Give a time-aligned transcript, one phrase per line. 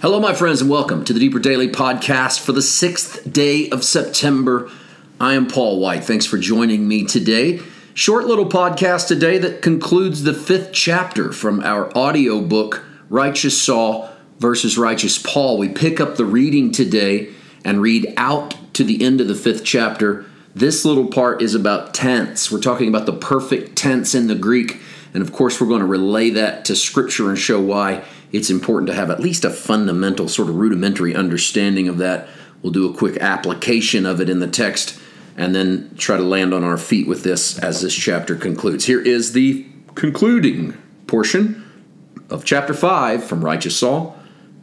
[0.00, 3.82] Hello, my friends, and welcome to the Deeper Daily Podcast for the sixth day of
[3.82, 4.70] September.
[5.20, 6.04] I am Paul White.
[6.04, 7.58] Thanks for joining me today.
[7.94, 14.08] Short little podcast today that concludes the fifth chapter from our audio book, Righteous Saul
[14.38, 15.58] versus Righteous Paul.
[15.58, 17.30] We pick up the reading today
[17.64, 20.24] and read out to the end of the fifth chapter.
[20.54, 22.52] This little part is about tense.
[22.52, 24.80] We're talking about the perfect tense in the Greek,
[25.14, 28.88] and of course, we're going to relay that to Scripture and show why it's important
[28.88, 32.28] to have at least a fundamental, sort of rudimentary understanding of that.
[32.62, 35.00] We'll do a quick application of it in the text
[35.36, 38.84] and then try to land on our feet with this as this chapter concludes.
[38.86, 40.76] Here is the concluding
[41.06, 41.64] portion
[42.28, 44.16] of chapter 5 from Righteous Saul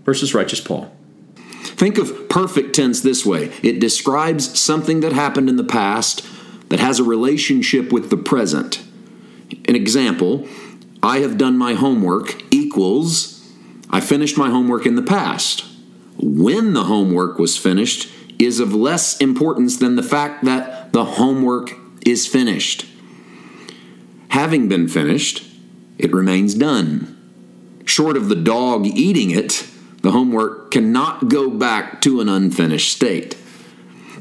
[0.04, 0.92] versus Righteous Paul.
[1.36, 6.26] Think of perfect tense this way it describes something that happened in the past
[6.70, 8.85] that has a relationship with the present.
[9.68, 10.48] An example
[11.02, 13.36] I have done my homework equals
[13.90, 15.64] I finished my homework in the past.
[16.18, 18.10] When the homework was finished
[18.40, 21.74] is of less importance than the fact that the homework
[22.06, 22.86] is finished.
[24.30, 25.46] Having been finished,
[25.98, 27.12] it remains done.
[27.86, 29.66] Short of the dog eating it,
[30.02, 33.38] the homework cannot go back to an unfinished state.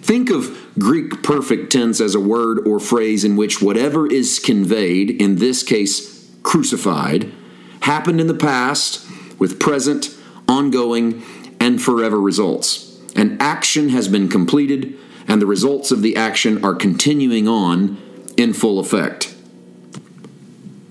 [0.04, 5.10] Think of Greek perfect tense as a word or phrase in which whatever is conveyed,
[5.10, 7.32] in this case crucified,
[7.80, 9.00] happened in the past
[9.38, 10.14] with present,
[10.46, 11.22] ongoing,
[11.58, 13.00] and forever results.
[13.16, 14.94] An action has been completed,
[15.26, 17.96] and the results of the action are continuing on
[18.36, 19.34] in full effect.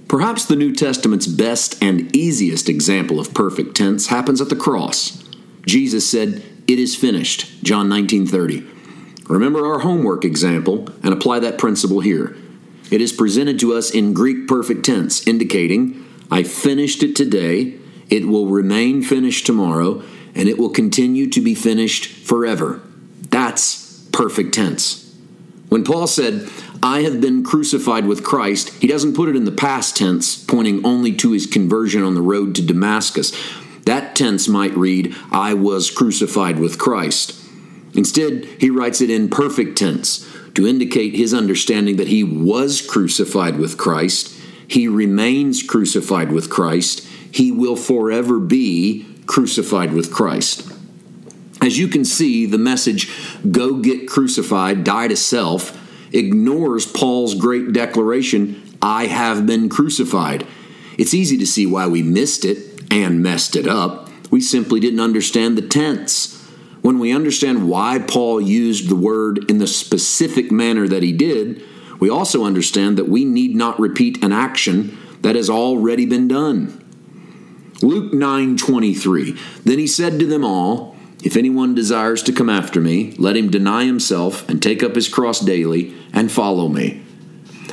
[0.08, 5.23] Perhaps the New Testament's best and easiest example of perfect tense happens at the cross.
[5.67, 8.64] Jesus said, "It is finished." John 19:30.
[9.27, 12.35] Remember our homework example and apply that principle here.
[12.91, 17.79] It is presented to us in Greek perfect tense, indicating, I finished it today
[18.13, 20.03] it will remain finished tomorrow,
[20.35, 22.79] and it will continue to be finished forever.
[23.29, 25.16] That's perfect tense.
[25.69, 26.47] When Paul said,
[26.83, 30.85] I have been crucified with Christ, he doesn't put it in the past tense, pointing
[30.85, 33.31] only to his conversion on the road to Damascus.
[33.85, 37.42] That tense might read, I was crucified with Christ.
[37.95, 43.57] Instead, he writes it in perfect tense to indicate his understanding that he was crucified
[43.57, 44.35] with Christ,
[44.67, 50.71] he remains crucified with Christ, he will forever be crucified with Christ.
[51.61, 53.09] As you can see, the message,
[53.49, 55.79] go get crucified, die to self,
[56.13, 60.45] ignores Paul's great declaration, I have been crucified.
[60.97, 64.09] It's easy to see why we missed it and messed it up.
[64.29, 66.42] We simply didn't understand the tense.
[66.83, 71.63] When we understand why Paul used the word in the specific manner that he did,
[72.01, 76.77] we also understand that we need not repeat an action that has already been done.
[77.81, 79.38] Luke 9:23.
[79.63, 83.49] Then he said to them all, if anyone desires to come after me, let him
[83.49, 87.01] deny himself and take up his cross daily and follow me.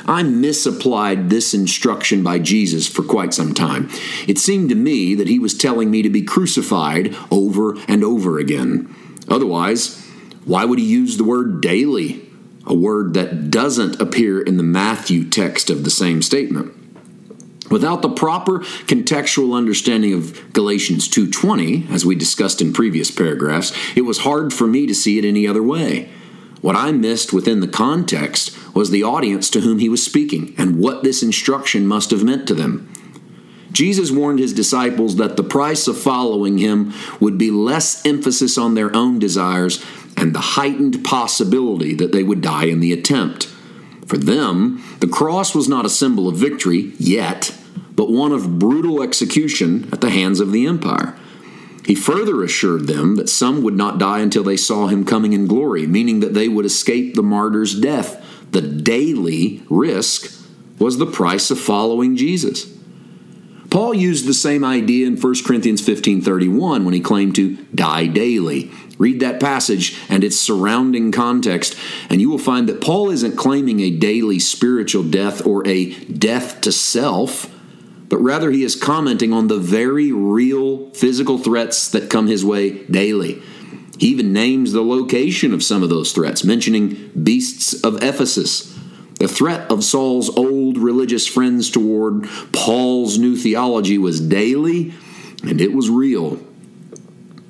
[0.07, 3.89] I misapplied this instruction by Jesus for quite some time.
[4.25, 8.39] It seemed to me that he was telling me to be crucified over and over
[8.39, 8.93] again.
[9.27, 10.05] Otherwise,
[10.45, 12.27] why would he use the word daily,
[12.65, 16.73] a word that doesn't appear in the Matthew text of the same statement?
[17.69, 24.01] Without the proper contextual understanding of Galatians 2:20, as we discussed in previous paragraphs, it
[24.01, 26.09] was hard for me to see it any other way.
[26.59, 30.79] What I missed within the context was the audience to whom he was speaking and
[30.79, 32.89] what this instruction must have meant to them.
[33.71, 38.75] Jesus warned his disciples that the price of following him would be less emphasis on
[38.75, 39.83] their own desires
[40.17, 43.45] and the heightened possibility that they would die in the attempt.
[44.05, 47.57] For them, the cross was not a symbol of victory yet
[48.01, 51.15] but one of brutal execution at the hands of the empire.
[51.85, 55.47] He further assured them that some would not die until they saw him coming in
[55.47, 58.23] glory, meaning that they would escape the martyr's death.
[58.51, 60.33] The daily risk
[60.79, 62.75] was the price of following Jesus.
[63.71, 68.69] Paul used the same idea in 1 Corinthians 15:31 when he claimed to die daily.
[68.97, 71.75] Read that passage and its surrounding context
[72.09, 76.61] and you will find that Paul isn't claiming a daily spiritual death or a death
[76.61, 77.49] to self
[78.09, 82.83] but rather he is commenting on the very real physical threats that come his way
[82.87, 83.41] daily.
[83.97, 88.70] He even names the location of some of those threats, mentioning beasts of Ephesus.
[89.21, 94.95] The threat of Saul's old religious friends toward Paul's new theology was daily
[95.43, 96.39] and it was real.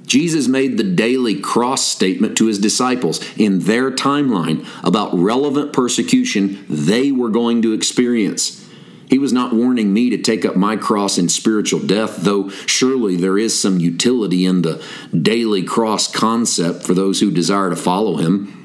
[0.05, 6.65] Jesus made the daily cross statement to his disciples in their timeline about relevant persecution
[6.69, 8.69] they were going to experience.
[9.07, 13.15] He was not warning me to take up my cross in spiritual death, though surely
[13.15, 14.83] there is some utility in the
[15.17, 18.60] daily cross concept for those who desire to follow him.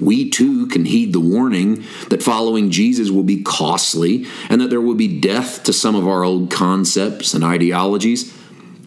[0.00, 4.80] We too can heed the warning that following Jesus will be costly and that there
[4.80, 8.36] will be death to some of our old concepts and ideologies.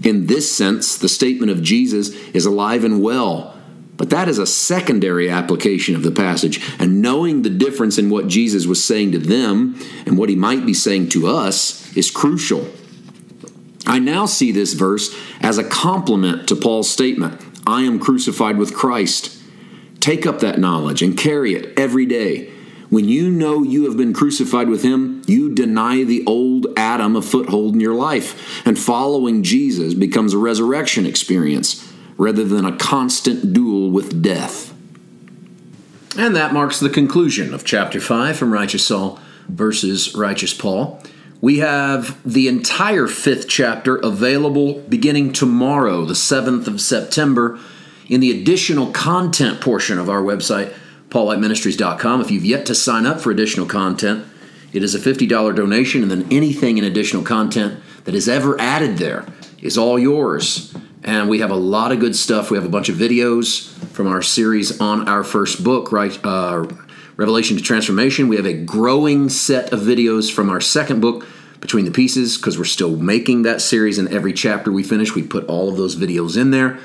[0.04, 3.54] In this sense, the statement of Jesus is alive and well
[3.95, 6.62] but that is a secondary application of the passage.
[6.80, 10.65] And knowing the difference in what Jesus was saying to them and what he might
[10.65, 12.68] be saying to us is crucial.
[13.86, 18.74] I now see this verse as a complement to Paul's statement I am crucified with
[18.74, 19.39] Christ.
[20.03, 22.51] Take up that knowledge and carry it every day.
[22.89, 27.21] When you know you have been crucified with him, you deny the old Adam a
[27.21, 33.53] foothold in your life, and following Jesus becomes a resurrection experience rather than a constant
[33.53, 34.73] duel with death.
[36.17, 41.01] And that marks the conclusion of chapter 5 from Righteous Saul versus Righteous Paul.
[41.39, 47.57] We have the entire fifth chapter available beginning tomorrow, the 7th of September,
[48.07, 50.73] in the additional content portion of our website,
[51.09, 52.21] paulwhiteministries.com.
[52.21, 54.25] If you've yet to sign up for additional content,
[54.73, 58.97] it is a $50 donation, and then anything in additional content that is ever added
[58.97, 59.25] there
[59.61, 60.73] is all yours.
[61.03, 62.50] And we have a lot of good stuff.
[62.50, 66.17] We have a bunch of videos from our series on our first book, right?
[66.23, 66.67] Uh,
[67.17, 68.27] Revelation to Transformation.
[68.27, 71.27] We have a growing set of videos from our second book,
[71.59, 74.00] Between the Pieces, because we're still making that series.
[74.00, 76.79] And every chapter we finish, we put all of those videos in there.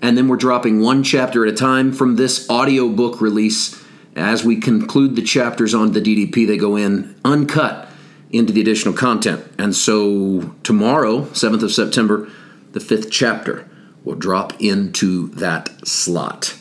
[0.00, 3.82] And then we're dropping one chapter at a time from this audio book release.
[4.14, 7.88] As we conclude the chapters on the DDP, they go in uncut
[8.30, 9.44] into the additional content.
[9.58, 12.30] And so tomorrow, 7th of September,
[12.72, 13.68] the fifth chapter
[14.04, 16.56] will drop into that slot.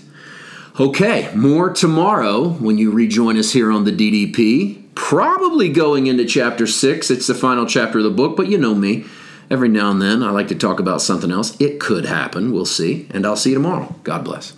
[0.80, 4.84] Okay, more tomorrow when you rejoin us here on the DDP.
[4.94, 7.10] Probably going into chapter six.
[7.10, 9.06] It's the final chapter of the book, but you know me.
[9.50, 11.60] Every now and then I like to talk about something else.
[11.60, 12.52] It could happen.
[12.52, 13.08] We'll see.
[13.12, 13.96] And I'll see you tomorrow.
[14.04, 14.54] God bless.